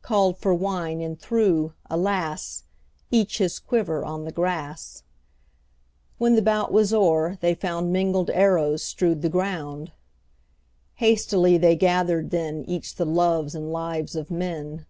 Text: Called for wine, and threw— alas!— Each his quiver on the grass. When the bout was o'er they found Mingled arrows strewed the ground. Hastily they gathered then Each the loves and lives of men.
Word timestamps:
Called 0.00 0.38
for 0.38 0.54
wine, 0.54 1.02
and 1.02 1.20
threw— 1.20 1.74
alas!— 1.90 2.62
Each 3.10 3.36
his 3.36 3.58
quiver 3.58 4.02
on 4.02 4.24
the 4.24 4.32
grass. 4.32 5.02
When 6.16 6.36
the 6.36 6.40
bout 6.40 6.72
was 6.72 6.94
o'er 6.94 7.36
they 7.42 7.54
found 7.54 7.92
Mingled 7.92 8.30
arrows 8.30 8.82
strewed 8.82 9.20
the 9.20 9.28
ground. 9.28 9.92
Hastily 10.94 11.58
they 11.58 11.76
gathered 11.76 12.30
then 12.30 12.64
Each 12.66 12.94
the 12.94 13.04
loves 13.04 13.54
and 13.54 13.70
lives 13.72 14.16
of 14.16 14.30
men. 14.30 14.86